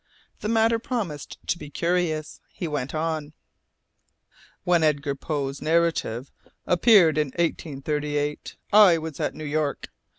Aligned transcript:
The 0.39 0.49
matter 0.49 0.79
promised 0.79 1.37
to 1.45 1.59
be 1.59 1.69
curious. 1.69 2.41
He 2.51 2.67
went 2.67 2.95
on, 2.95 3.33
"When 4.63 4.81
Edgar 4.81 5.13
Poe's 5.13 5.61
narrative 5.61 6.31
appeared 6.65 7.19
in 7.19 7.27
1838, 7.37 8.55
I 8.73 8.97
was 8.97 9.19
at 9.19 9.35
New 9.35 9.45
York. 9.45 9.89